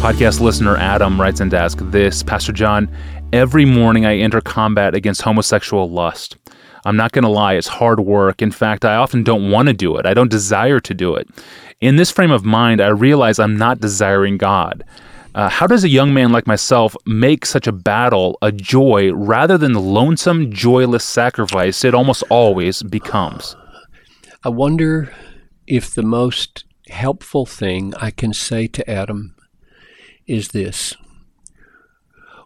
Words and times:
Podcast 0.00 0.40
listener 0.40 0.78
Adam 0.78 1.20
writes 1.20 1.42
in 1.42 1.50
to 1.50 1.58
ask 1.58 1.76
this 1.90 2.22
Pastor 2.22 2.52
John, 2.52 2.90
every 3.34 3.66
morning 3.66 4.06
I 4.06 4.16
enter 4.16 4.40
combat 4.40 4.94
against 4.94 5.20
homosexual 5.20 5.90
lust. 5.90 6.38
I'm 6.86 6.96
not 6.96 7.12
going 7.12 7.24
to 7.24 7.28
lie, 7.28 7.52
it's 7.52 7.68
hard 7.68 8.00
work. 8.00 8.40
In 8.40 8.50
fact, 8.50 8.86
I 8.86 8.94
often 8.94 9.22
don't 9.22 9.50
want 9.50 9.68
to 9.68 9.74
do 9.74 9.98
it. 9.98 10.06
I 10.06 10.14
don't 10.14 10.30
desire 10.30 10.80
to 10.80 10.94
do 10.94 11.16
it. 11.16 11.28
In 11.82 11.96
this 11.96 12.10
frame 12.10 12.30
of 12.30 12.46
mind, 12.46 12.80
I 12.80 12.88
realize 12.88 13.38
I'm 13.38 13.58
not 13.58 13.80
desiring 13.80 14.38
God. 14.38 14.84
Uh, 15.34 15.50
how 15.50 15.66
does 15.66 15.84
a 15.84 15.88
young 15.90 16.14
man 16.14 16.32
like 16.32 16.46
myself 16.46 16.96
make 17.04 17.44
such 17.44 17.66
a 17.66 17.72
battle 17.72 18.38
a 18.40 18.50
joy 18.50 19.12
rather 19.12 19.58
than 19.58 19.74
the 19.74 19.80
lonesome, 19.80 20.50
joyless 20.50 21.04
sacrifice 21.04 21.84
it 21.84 21.94
almost 21.94 22.22
always 22.30 22.82
becomes? 22.82 23.54
I 24.44 24.48
wonder 24.48 25.12
if 25.66 25.94
the 25.94 26.02
most 26.02 26.64
helpful 26.88 27.44
thing 27.44 27.92
I 27.96 28.10
can 28.10 28.32
say 28.32 28.66
to 28.66 28.90
Adam 28.90 29.34
is 30.30 30.48
this 30.48 30.94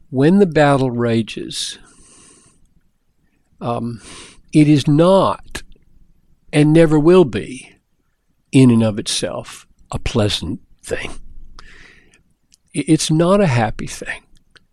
when 0.08 0.38
the 0.38 0.46
battle 0.46 0.90
rages, 0.90 1.78
um, 3.60 4.00
it 4.52 4.68
is 4.68 4.88
not 4.88 5.62
and 6.52 6.72
never 6.72 6.98
will 6.98 7.24
be, 7.24 7.76
in 8.52 8.70
and 8.70 8.82
of 8.82 8.98
itself, 8.98 9.66
a 9.90 9.98
pleasant 9.98 10.60
thing. 10.82 11.10
It's 12.72 13.10
not 13.10 13.40
a 13.40 13.48
happy 13.48 13.86
thing. 13.86 14.22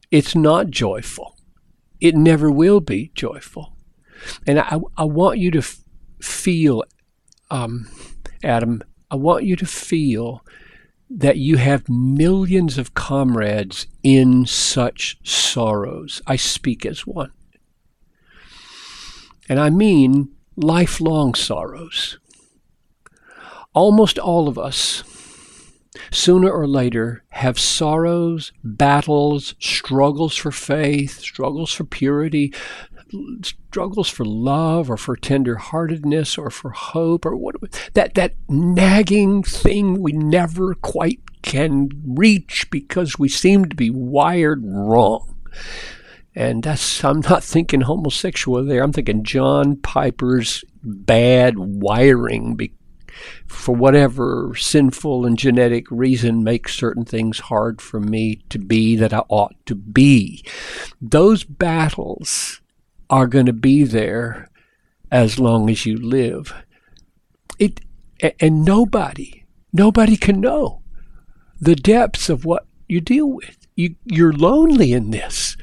It's 0.09 0.35
not 0.35 0.69
joyful. 0.69 1.35
It 1.99 2.15
never 2.15 2.49
will 2.49 2.79
be 2.79 3.11
joyful. 3.13 3.75
And 4.47 4.59
I, 4.59 4.79
I 4.95 5.03
want 5.03 5.39
you 5.39 5.51
to 5.51 5.61
feel, 6.21 6.83
um, 7.49 7.89
Adam, 8.43 8.83
I 9.09 9.15
want 9.15 9.43
you 9.43 9.55
to 9.57 9.65
feel 9.65 10.45
that 11.17 11.37
you 11.37 11.57
have 11.57 11.89
millions 11.89 12.77
of 12.77 12.93
comrades 12.93 13.87
in 14.01 14.45
such 14.45 15.17
sorrows. 15.23 16.21
I 16.25 16.37
speak 16.37 16.85
as 16.85 17.05
one. 17.05 17.31
And 19.49 19.59
I 19.59 19.69
mean 19.69 20.29
lifelong 20.55 21.33
sorrows. 21.33 22.17
Almost 23.73 24.17
all 24.19 24.47
of 24.47 24.57
us, 24.57 25.03
sooner 26.11 26.49
or 26.49 26.67
later, 26.67 27.23
have 27.29 27.59
sorrows, 27.59 28.53
battles, 28.63 29.55
struggles 29.59 30.37
for 30.37 30.51
faith, 30.51 31.19
struggles 31.19 31.73
for 31.73 31.83
purity, 31.83 32.53
struggles 33.43 34.09
for 34.09 34.25
love 34.25 34.89
or 34.89 34.97
for 34.97 35.15
tenderheartedness 35.15 36.37
or 36.37 36.49
for 36.49 36.71
hope 36.71 37.25
or 37.25 37.35
what 37.35 37.55
that 37.93 38.13
that 38.15 38.35
nagging 38.49 39.43
thing 39.43 40.01
we 40.01 40.11
never 40.11 40.73
quite 40.75 41.19
can 41.41 41.89
reach 42.05 42.69
because 42.69 43.17
we 43.17 43.27
seem 43.27 43.65
to 43.65 43.75
be 43.75 43.89
wired 43.89 44.61
wrong. 44.63 45.35
And 46.35 46.63
that's 46.63 47.03
I'm 47.03 47.19
not 47.21 47.43
thinking 47.43 47.81
homosexual 47.81 48.63
there. 48.63 48.83
I'm 48.83 48.93
thinking 48.93 49.23
John 49.23 49.75
Piper's 49.75 50.63
bad 50.83 51.55
wiring 51.57 52.55
be, 52.55 52.73
for 53.47 53.75
whatever 53.75 54.53
sinful 54.55 55.25
and 55.25 55.37
genetic 55.37 55.91
reason 55.91 56.43
makes 56.43 56.75
certain 56.75 57.03
things 57.03 57.39
hard 57.39 57.81
for 57.81 57.99
me 57.99 58.41
to 58.49 58.59
be 58.59 58.95
that 58.95 59.13
I 59.13 59.23
ought 59.27 59.55
to 59.65 59.75
be. 59.75 60.45
Those 61.01 61.43
battles 61.43 62.60
are 63.11 63.27
going 63.27 63.45
to 63.45 63.53
be 63.53 63.83
there 63.83 64.49
as 65.11 65.37
long 65.37 65.69
as 65.69 65.85
you 65.85 65.97
live. 65.97 66.53
It 67.59 67.81
and 68.39 68.63
nobody, 68.63 69.45
nobody 69.73 70.15
can 70.15 70.39
know 70.39 70.81
the 71.59 71.75
depths 71.75 72.29
of 72.29 72.45
what 72.45 72.65
you 72.87 73.01
deal 73.01 73.27
with. 73.27 73.67
You 73.75 73.95
you're 74.05 74.33
lonely 74.33 74.93
in 74.93 75.11
this. 75.11 75.57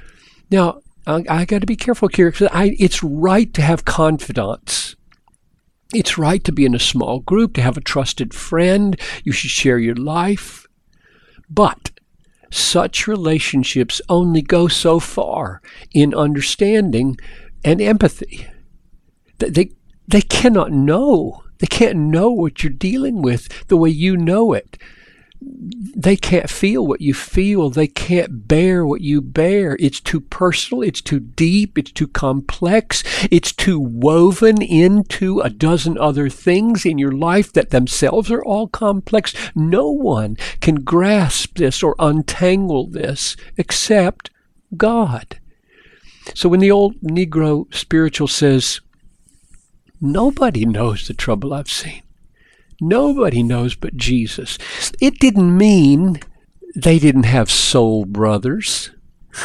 Now 0.50 0.82
I, 1.06 1.24
I 1.28 1.44
got 1.44 1.60
to 1.60 1.66
be 1.66 1.76
careful 1.76 2.08
here 2.08 2.30
because 2.30 2.48
it's 2.52 3.02
right 3.02 3.52
to 3.54 3.62
have 3.62 3.84
confidants. 3.84 4.96
It's 5.94 6.18
right 6.18 6.44
to 6.44 6.52
be 6.52 6.66
in 6.66 6.74
a 6.74 6.80
small 6.80 7.20
group, 7.20 7.54
to 7.54 7.62
have 7.62 7.78
a 7.78 7.80
trusted 7.80 8.34
friend. 8.34 9.00
You 9.24 9.32
should 9.32 9.50
share 9.50 9.78
your 9.78 9.94
life. 9.94 10.66
But 11.48 11.87
such 12.50 13.06
relationships 13.06 14.00
only 14.08 14.42
go 14.42 14.68
so 14.68 14.98
far 14.98 15.60
in 15.92 16.14
understanding 16.14 17.16
and 17.64 17.80
empathy. 17.80 18.46
They, 19.38 19.70
they 20.06 20.22
cannot 20.22 20.72
know. 20.72 21.44
They 21.58 21.66
can't 21.66 21.98
know 21.98 22.30
what 22.30 22.62
you're 22.62 22.72
dealing 22.72 23.22
with 23.22 23.66
the 23.68 23.76
way 23.76 23.90
you 23.90 24.16
know 24.16 24.52
it. 24.52 24.78
They 25.40 26.16
can't 26.16 26.50
feel 26.50 26.86
what 26.86 27.00
you 27.00 27.14
feel. 27.14 27.70
They 27.70 27.86
can't 27.86 28.48
bear 28.48 28.84
what 28.84 29.00
you 29.00 29.20
bear. 29.20 29.76
It's 29.78 30.00
too 30.00 30.20
personal. 30.20 30.82
It's 30.82 31.00
too 31.00 31.20
deep. 31.20 31.78
It's 31.78 31.92
too 31.92 32.08
complex. 32.08 33.04
It's 33.30 33.52
too 33.52 33.78
woven 33.78 34.60
into 34.60 35.40
a 35.40 35.50
dozen 35.50 35.96
other 35.96 36.28
things 36.28 36.84
in 36.84 36.98
your 36.98 37.12
life 37.12 37.52
that 37.52 37.70
themselves 37.70 38.30
are 38.30 38.44
all 38.44 38.68
complex. 38.68 39.32
No 39.54 39.90
one 39.90 40.36
can 40.60 40.76
grasp 40.76 41.58
this 41.58 41.82
or 41.82 41.94
untangle 41.98 42.88
this 42.88 43.36
except 43.56 44.30
God. 44.76 45.38
So 46.34 46.48
when 46.48 46.60
the 46.60 46.70
old 46.70 47.00
Negro 47.00 47.72
spiritual 47.72 48.28
says, 48.28 48.80
Nobody 50.00 50.64
knows 50.64 51.08
the 51.08 51.14
trouble 51.14 51.52
I've 51.52 51.68
seen. 51.68 52.02
Nobody 52.80 53.42
knows 53.42 53.74
but 53.74 53.96
Jesus. 53.96 54.58
It 55.00 55.18
didn't 55.18 55.56
mean 55.56 56.20
they 56.76 56.98
didn't 56.98 57.24
have 57.24 57.50
soul 57.50 58.04
brothers. 58.04 58.90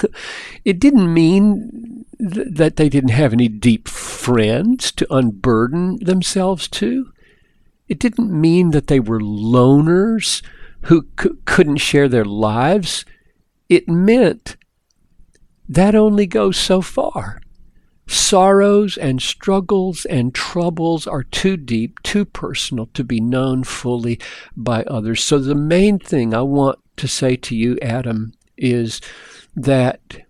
it 0.65 0.79
didn't 0.79 1.13
mean 1.13 2.05
th- 2.19 2.47
that 2.51 2.75
they 2.75 2.89
didn't 2.89 3.09
have 3.09 3.33
any 3.33 3.47
deep 3.47 3.87
friends 3.87 4.91
to 4.93 5.13
unburden 5.13 5.97
themselves 6.03 6.67
to. 6.69 7.11
It 7.87 7.99
didn't 7.99 8.31
mean 8.31 8.71
that 8.71 8.87
they 8.87 8.99
were 8.99 9.19
loners 9.19 10.43
who 10.83 11.07
c- 11.19 11.29
couldn't 11.45 11.77
share 11.77 12.07
their 12.07 12.25
lives. 12.25 13.03
It 13.67 13.87
meant 13.87 14.57
that 15.67 15.95
only 15.95 16.27
goes 16.27 16.57
so 16.57 16.81
far. 16.81 17.41
Sorrows 18.07 18.97
and 18.97 19.21
struggles 19.21 20.05
and 20.05 20.35
troubles 20.35 21.07
are 21.07 21.23
too 21.23 21.55
deep, 21.57 22.01
too 22.03 22.25
personal 22.25 22.87
to 22.93 23.03
be 23.03 23.19
known 23.19 23.63
fully 23.63 24.19
by 24.55 24.83
others. 24.83 25.23
So, 25.23 25.39
the 25.39 25.55
main 25.55 25.99
thing 25.99 26.33
I 26.33 26.41
want 26.41 26.79
to 26.97 27.07
say 27.07 27.35
to 27.37 27.55
you, 27.55 27.77
Adam, 27.81 28.33
is 28.57 29.01
that 29.55 30.25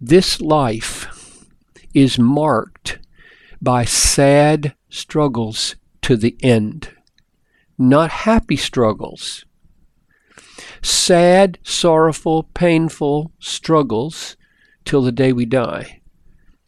this 0.00 0.40
life 0.40 1.46
is 1.94 2.18
marked 2.18 2.98
by 3.60 3.84
sad 3.84 4.74
struggles 4.88 5.76
to 6.02 6.16
the 6.16 6.36
end, 6.42 6.90
not 7.78 8.10
happy 8.10 8.56
struggles. 8.56 9.44
Sad, 10.82 11.58
sorrowful, 11.62 12.42
painful 12.54 13.30
struggles 13.38 14.36
till 14.84 15.02
the 15.02 15.12
day 15.12 15.32
we 15.32 15.46
die. 15.46 16.01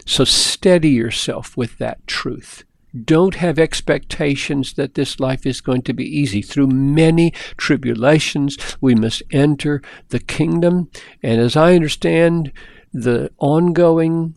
So 0.05 0.25
steady 0.25 0.91
yourself 0.91 1.57
with 1.57 1.79
that 1.79 2.07
truth. 2.07 2.65
Don't 3.05 3.35
have 3.37 3.59
expectations 3.59 4.75
that 4.75 4.95
this 4.95 5.19
life 5.19 5.47
is 5.47 5.61
going 5.61 5.83
to 5.83 5.93
be 5.93 6.05
easy. 6.05 6.43
Through 6.43 6.69
many 6.69 7.33
tribulations, 7.57 8.57
we 8.81 8.95
must 8.95 9.23
enter 9.33 9.83
the 10.11 10.21
kingdom. 10.21 10.91
And 11.23 11.41
as 11.41 11.57
I 11.57 11.75
understand, 11.75 12.53
the 12.93 13.33
ongoing, 13.39 14.37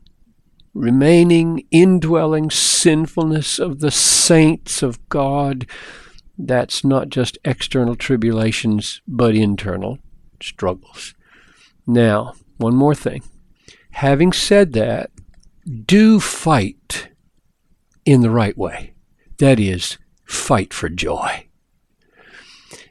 remaining, 0.74 1.68
indwelling 1.70 2.50
sinfulness 2.50 3.60
of 3.60 3.80
the 3.80 3.92
saints 3.92 4.82
of 4.82 5.08
God, 5.10 5.68
that's 6.36 6.84
not 6.84 7.10
just 7.10 7.38
external 7.46 7.96
tribulations, 7.96 9.02
but 9.08 9.36
internal 9.36 10.00
struggles. 10.42 11.14
Now, 11.86 12.34
one 12.58 12.76
more 12.76 12.96
thing. 12.96 13.22
Having 13.92 14.34
said 14.34 14.74
that, 14.74 15.12
do 15.68 16.20
fight 16.20 17.10
in 18.06 18.22
the 18.22 18.30
right 18.30 18.58
way. 18.58 18.94
That 19.40 19.60
is, 19.60 19.98
fight 20.26 20.74
for 20.74 20.90
joy. 20.90 21.44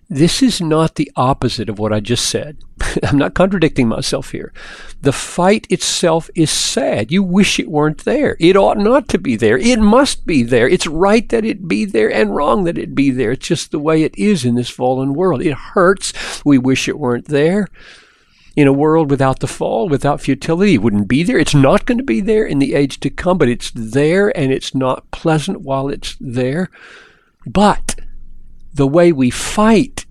This 0.08 0.40
is 0.40 0.60
not 0.60 0.94
the 0.94 1.10
opposite 1.16 1.68
of 1.68 1.80
what 1.80 1.92
I 1.92 1.98
just 1.98 2.26
said. 2.26 2.58
I'm 3.02 3.18
not 3.18 3.34
contradicting 3.34 3.88
myself 3.88 4.30
here. 4.30 4.52
The 5.00 5.10
fight 5.10 5.66
itself 5.68 6.30
is 6.36 6.50
sad. 6.50 7.10
You 7.10 7.24
wish 7.24 7.58
it 7.58 7.68
weren't 7.68 8.04
there. 8.04 8.36
It 8.38 8.56
ought 8.56 8.78
not 8.78 9.08
to 9.08 9.18
be 9.18 9.34
there. 9.34 9.58
It 9.58 9.80
must 9.80 10.24
be 10.24 10.44
there. 10.44 10.68
It's 10.68 10.86
right 10.86 11.28
that 11.30 11.44
it 11.44 11.66
be 11.66 11.86
there 11.86 12.12
and 12.12 12.36
wrong 12.36 12.64
that 12.64 12.78
it 12.78 12.94
be 12.94 13.10
there. 13.10 13.32
It's 13.32 13.48
just 13.48 13.72
the 13.72 13.80
way 13.80 14.04
it 14.04 14.16
is 14.16 14.44
in 14.44 14.54
this 14.54 14.70
fallen 14.70 15.14
world. 15.14 15.42
It 15.42 15.54
hurts. 15.54 16.12
We 16.44 16.58
wish 16.58 16.88
it 16.88 17.00
weren't 17.00 17.26
there 17.26 17.66
in 18.56 18.66
a 18.66 18.72
world 18.72 19.10
without 19.10 19.40
the 19.40 19.46
fall, 19.46 19.88
without 19.88 20.20
futility. 20.20 20.74
It 20.74 20.82
wouldn't 20.82 21.08
be 21.08 21.22
there. 21.22 21.38
It's 21.38 21.54
not 21.54 21.84
going 21.84 21.98
to 21.98 22.04
be 22.04 22.22
there 22.22 22.46
in 22.46 22.58
the 22.58 22.74
age 22.74 22.98
to 23.00 23.10
come, 23.10 23.36
but 23.36 23.50
it's 23.50 23.70
there 23.74 24.36
and 24.36 24.50
it's 24.50 24.74
not 24.74 25.10
pleasant 25.10 25.60
while 25.60 25.88
it's 25.90 26.16
there. 26.18 26.70
But 27.46 28.00
the 28.72 28.86
way 28.86 29.12
we 29.12 29.30
fight 29.30 30.05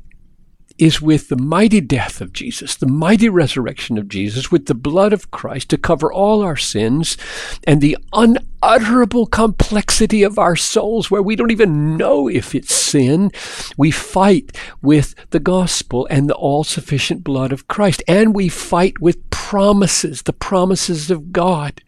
is 0.78 1.02
with 1.02 1.30
the 1.30 1.38
mighty 1.38 1.80
death 1.80 2.20
of 2.20 2.34
Jesus, 2.34 2.76
the 2.76 2.88
mighty 2.88 3.30
resurrection 3.30 3.98
of 3.98 4.10
Jesus, 4.10 4.52
with 4.52 4.66
the 4.66 4.74
blood 4.74 5.14
of 5.14 5.32
Christ 5.32 5.70
to 5.70 5.78
cover 5.78 6.12
all 6.12 6.42
our 6.42 6.58
sins 6.58 7.18
and 7.64 7.80
the 7.80 7.98
unutterable 8.12 9.26
complexity 9.26 10.22
of 10.24 10.38
our 10.38 10.56
souls 10.56 11.10
where 11.10 11.24
we 11.24 11.36
don't 11.36 11.52
even 11.52 11.96
know 11.96 12.28
if 12.28 12.54
it's 12.54 12.76
sin. 12.76 13.32
We 13.78 13.92
fight 13.92 14.58
with 14.82 15.16
the 15.30 15.40
gospel 15.40 16.08
and 16.10 16.30
the 16.30 16.36
all 16.36 16.64
sufficient 16.64 17.24
blood 17.24 17.54
of 17.54 17.68
Christ. 17.68 18.04
And 18.08 18.36
we 18.36 18.50
fight 18.50 19.00
with 19.00 19.30
promises, 19.30 20.24
the 20.24 20.34
promises 20.34 21.10
of 21.10 21.32
God. 21.32 21.82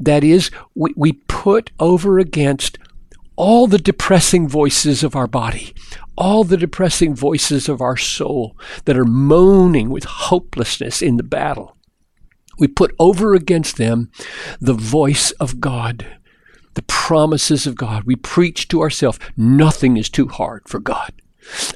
That 0.00 0.24
is, 0.24 0.50
we, 0.74 0.94
we 0.96 1.12
put 1.12 1.72
over 1.80 2.18
against 2.18 2.78
all 3.38 3.68
the 3.68 3.78
depressing 3.78 4.48
voices 4.48 5.04
of 5.04 5.14
our 5.14 5.28
body, 5.28 5.72
all 6.16 6.42
the 6.42 6.56
depressing 6.56 7.14
voices 7.14 7.68
of 7.68 7.80
our 7.80 7.96
soul 7.96 8.58
that 8.84 8.98
are 8.98 9.04
moaning 9.04 9.90
with 9.90 10.02
hopelessness 10.02 11.00
in 11.00 11.16
the 11.18 11.22
battle. 11.22 11.76
We 12.58 12.66
put 12.66 12.96
over 12.98 13.34
against 13.34 13.76
them 13.76 14.10
the 14.60 14.74
voice 14.74 15.30
of 15.32 15.60
God, 15.60 16.04
the 16.74 16.82
promises 16.82 17.64
of 17.64 17.76
God. 17.76 18.02
We 18.02 18.16
preach 18.16 18.66
to 18.68 18.80
ourselves 18.80 19.20
nothing 19.36 19.96
is 19.96 20.10
too 20.10 20.26
hard 20.26 20.68
for 20.68 20.80
God. 20.80 21.12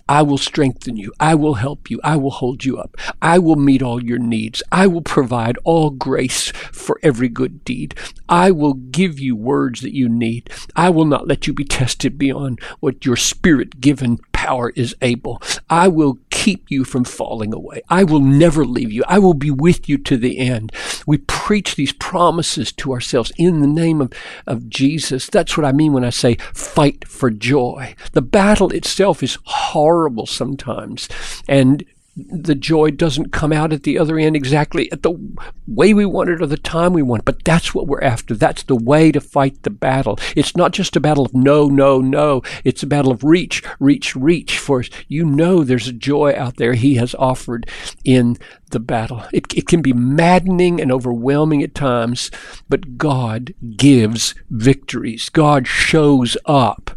I 0.08 0.22
will 0.22 0.38
strengthen 0.38 0.96
you. 0.96 1.12
I 1.20 1.34
will 1.34 1.54
help 1.54 1.90
you. 1.90 2.00
I 2.04 2.16
will 2.16 2.30
hold 2.30 2.64
you 2.64 2.78
up. 2.78 2.96
I 3.20 3.38
will 3.38 3.56
meet 3.56 3.82
all 3.82 4.02
your 4.02 4.18
needs. 4.18 4.62
I 4.70 4.86
will 4.86 5.02
provide 5.02 5.56
all 5.64 5.90
grace 5.90 6.50
for 6.50 6.98
every 7.02 7.28
good 7.28 7.64
deed. 7.64 7.94
I 8.28 8.50
will 8.50 8.74
give 8.74 9.18
you 9.18 9.36
words 9.36 9.80
that 9.80 9.94
you 9.94 10.08
need. 10.08 10.50
I 10.76 10.90
will 10.90 11.04
not 11.04 11.28
let 11.28 11.46
you 11.46 11.52
be 11.52 11.64
tested 11.64 12.18
beyond 12.18 12.60
what 12.80 13.04
your 13.04 13.16
spirit 13.16 13.80
given 13.80 14.18
power 14.32 14.70
is 14.70 14.96
able. 15.00 15.40
I 15.70 15.88
will 15.88 16.18
keep 16.42 16.72
you 16.72 16.82
from 16.82 17.04
falling 17.04 17.54
away. 17.54 17.82
I 17.88 18.02
will 18.02 18.18
never 18.18 18.64
leave 18.64 18.90
you. 18.90 19.04
I 19.06 19.20
will 19.20 19.32
be 19.32 19.52
with 19.52 19.88
you 19.88 19.96
to 19.98 20.16
the 20.16 20.38
end. 20.38 20.72
We 21.06 21.18
preach 21.18 21.76
these 21.76 21.92
promises 21.92 22.72
to 22.72 22.90
ourselves 22.90 23.30
in 23.36 23.60
the 23.60 23.68
name 23.68 24.00
of, 24.00 24.12
of 24.44 24.68
Jesus. 24.68 25.28
That's 25.28 25.56
what 25.56 25.64
I 25.64 25.70
mean 25.70 25.92
when 25.92 26.04
I 26.04 26.10
say 26.10 26.38
fight 26.52 27.06
for 27.06 27.30
joy. 27.30 27.94
The 28.10 28.22
battle 28.22 28.72
itself 28.72 29.22
is 29.22 29.38
horrible 29.44 30.26
sometimes. 30.26 31.08
And 31.46 31.84
the 32.14 32.54
joy 32.54 32.90
doesn't 32.90 33.32
come 33.32 33.52
out 33.52 33.72
at 33.72 33.84
the 33.84 33.98
other 33.98 34.18
end 34.18 34.36
exactly 34.36 34.90
at 34.92 35.02
the 35.02 35.18
way 35.66 35.94
we 35.94 36.04
want 36.04 36.28
it 36.28 36.42
or 36.42 36.46
the 36.46 36.58
time 36.58 36.92
we 36.92 37.00
want. 37.00 37.24
But 37.24 37.42
that's 37.42 37.74
what 37.74 37.86
we're 37.86 38.02
after. 38.02 38.34
That's 38.34 38.62
the 38.64 38.76
way 38.76 39.10
to 39.12 39.20
fight 39.20 39.62
the 39.62 39.70
battle. 39.70 40.18
It's 40.36 40.54
not 40.54 40.72
just 40.72 40.94
a 40.94 41.00
battle 41.00 41.24
of 41.24 41.32
no, 41.32 41.68
no, 41.68 42.00
no. 42.00 42.42
It's 42.64 42.82
a 42.82 42.86
battle 42.86 43.12
of 43.12 43.24
reach, 43.24 43.62
reach, 43.80 44.14
reach. 44.14 44.58
For 44.58 44.84
you 45.08 45.24
know 45.24 45.64
there's 45.64 45.88
a 45.88 45.92
joy 45.92 46.34
out 46.36 46.56
there 46.56 46.74
He 46.74 46.96
has 46.96 47.14
offered 47.14 47.68
in 48.04 48.36
the 48.70 48.80
battle. 48.80 49.24
It, 49.32 49.46
it 49.56 49.66
can 49.66 49.80
be 49.80 49.94
maddening 49.94 50.82
and 50.82 50.92
overwhelming 50.92 51.62
at 51.62 51.74
times, 51.74 52.30
but 52.68 52.98
God 52.98 53.54
gives 53.76 54.34
victories. 54.50 55.30
God 55.30 55.66
shows 55.66 56.36
up. 56.44 56.90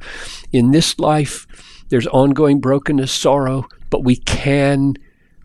In 0.52 0.72
this 0.72 1.00
life, 1.00 1.48
there's 1.90 2.08
ongoing 2.08 2.60
brokenness, 2.60 3.12
sorrow, 3.12 3.68
but 3.90 4.04
we 4.04 4.16
can 4.16 4.96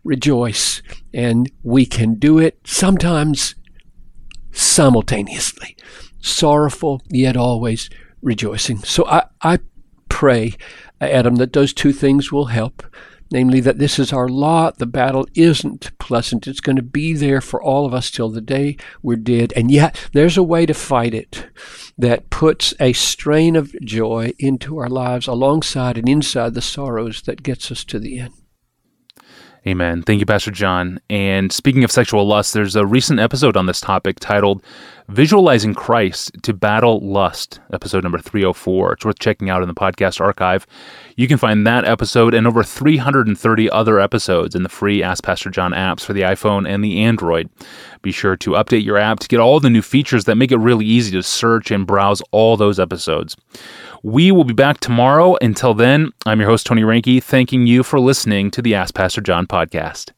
rejoice. 0.03 0.81
And 1.13 1.51
we 1.63 1.85
can 1.85 2.15
do 2.15 2.39
it 2.39 2.59
sometimes 2.63 3.55
simultaneously, 4.51 5.75
sorrowful 6.19 7.01
yet 7.09 7.37
always 7.37 7.89
rejoicing. 8.21 8.77
So 8.79 9.05
I, 9.07 9.25
I 9.41 9.59
pray, 10.09 10.53
Adam, 10.99 11.35
that 11.35 11.53
those 11.53 11.73
two 11.73 11.93
things 11.93 12.31
will 12.31 12.45
help. 12.45 12.83
Namely, 13.33 13.61
that 13.61 13.79
this 13.79 13.97
is 13.97 14.11
our 14.11 14.27
lot. 14.27 14.77
The 14.77 14.85
battle 14.85 15.25
isn't 15.35 15.97
pleasant. 15.99 16.47
It's 16.47 16.59
going 16.59 16.75
to 16.75 16.81
be 16.81 17.13
there 17.13 17.39
for 17.39 17.63
all 17.63 17.85
of 17.85 17.93
us 17.93 18.11
till 18.11 18.27
the 18.27 18.41
day 18.41 18.75
we're 19.01 19.15
dead. 19.15 19.53
And 19.55 19.71
yet, 19.71 20.09
there's 20.11 20.35
a 20.35 20.43
way 20.43 20.65
to 20.65 20.73
fight 20.73 21.13
it 21.13 21.47
that 21.97 22.29
puts 22.29 22.73
a 22.77 22.91
strain 22.91 23.55
of 23.55 23.73
joy 23.85 24.33
into 24.37 24.79
our 24.79 24.89
lives 24.89 25.27
alongside 25.27 25.97
and 25.97 26.09
inside 26.09 26.55
the 26.55 26.61
sorrows 26.61 27.21
that 27.21 27.41
gets 27.41 27.71
us 27.71 27.85
to 27.85 27.99
the 27.99 28.19
end. 28.19 28.33
Amen. 29.67 30.01
Thank 30.01 30.19
you, 30.19 30.25
Pastor 30.25 30.49
John. 30.49 30.99
And 31.09 31.51
speaking 31.51 31.83
of 31.83 31.91
sexual 31.91 32.25
lust, 32.25 32.53
there's 32.53 32.75
a 32.75 32.85
recent 32.85 33.19
episode 33.19 33.55
on 33.55 33.67
this 33.67 33.79
topic 33.79 34.19
titled 34.19 34.63
Visualizing 35.11 35.73
Christ 35.73 36.31
to 36.43 36.53
Battle 36.53 37.01
Lust, 37.01 37.59
episode 37.73 38.01
number 38.01 38.17
304. 38.17 38.93
It's 38.93 39.03
worth 39.03 39.19
checking 39.19 39.49
out 39.49 39.61
in 39.61 39.67
the 39.67 39.73
podcast 39.73 40.21
archive. 40.21 40.65
You 41.17 41.27
can 41.27 41.37
find 41.37 41.67
that 41.67 41.83
episode 41.83 42.33
and 42.33 42.47
over 42.47 42.63
330 42.63 43.69
other 43.71 43.99
episodes 43.99 44.55
in 44.55 44.63
the 44.63 44.69
free 44.69 45.03
Ask 45.03 45.21
Pastor 45.25 45.49
John 45.49 45.73
apps 45.73 46.05
for 46.05 46.13
the 46.13 46.21
iPhone 46.21 46.65
and 46.65 46.81
the 46.81 47.01
Android. 47.01 47.49
Be 48.01 48.13
sure 48.13 48.37
to 48.37 48.51
update 48.51 48.85
your 48.85 48.97
app 48.97 49.19
to 49.19 49.27
get 49.27 49.41
all 49.41 49.59
the 49.59 49.69
new 49.69 49.81
features 49.81 50.23
that 50.23 50.37
make 50.37 50.53
it 50.53 50.57
really 50.59 50.85
easy 50.85 51.11
to 51.11 51.23
search 51.23 51.71
and 51.71 51.85
browse 51.85 52.21
all 52.31 52.55
those 52.55 52.79
episodes. 52.79 53.35
We 54.03 54.31
will 54.31 54.45
be 54.45 54.53
back 54.53 54.79
tomorrow. 54.79 55.35
Until 55.41 55.73
then, 55.73 56.11
I'm 56.25 56.39
your 56.39 56.47
host, 56.47 56.65
Tony 56.65 56.83
Reinke, 56.83 57.21
thanking 57.21 57.67
you 57.67 57.83
for 57.83 57.99
listening 57.99 58.49
to 58.51 58.61
the 58.61 58.75
Ask 58.75 58.95
Pastor 58.95 59.19
John 59.19 59.45
podcast. 59.45 60.13